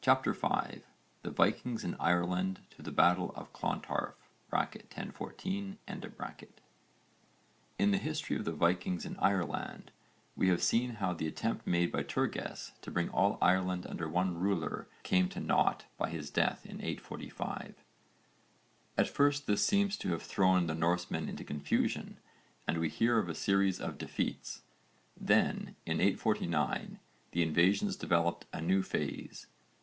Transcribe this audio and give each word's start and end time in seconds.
CHAPTER 0.00 0.32
V 0.32 0.80
THE 1.20 1.30
VIKINGS 1.30 1.84
IN 1.84 1.94
IRELAND 2.00 2.60
TO 2.70 2.80
THE 2.80 2.90
BATTLE 2.90 3.30
OF 3.36 3.52
CLONTARF 3.52 4.14
(1014) 4.48 5.78
In 7.78 7.90
the 7.90 7.98
history 7.98 8.34
of 8.36 8.46
the 8.46 8.52
Vikings 8.52 9.04
in 9.04 9.18
Ireland 9.18 9.90
we 10.34 10.48
have 10.48 10.62
seen 10.62 10.92
how 10.94 11.12
the 11.12 11.26
attempt 11.26 11.66
made 11.66 11.92
by 11.92 12.02
Turges 12.02 12.72
to 12.80 12.90
bring 12.90 13.10
all 13.10 13.36
Ireland 13.42 13.86
under 13.86 14.08
one 14.08 14.34
ruler 14.38 14.88
came 15.02 15.28
to 15.28 15.40
nought 15.40 15.84
by 15.98 16.08
his 16.08 16.30
death 16.30 16.64
in 16.64 16.76
845. 16.76 17.74
At 18.96 19.10
first 19.10 19.46
this 19.46 19.62
seems 19.62 19.98
to 19.98 20.12
have 20.12 20.22
thrown 20.22 20.68
the 20.68 20.74
Norsemen 20.74 21.28
into 21.28 21.44
confusion 21.44 22.18
and 22.66 22.78
we 22.78 22.88
hear 22.88 23.18
of 23.18 23.28
a 23.28 23.34
series 23.34 23.78
of 23.78 23.98
defeats. 23.98 24.62
Then, 25.20 25.76
in 25.84 26.00
849, 26.00 26.98
the 27.32 27.42
invasions 27.42 27.94
developed 27.96 28.46
a 28.54 28.62
new 28.62 28.82
phase. 28.82 29.48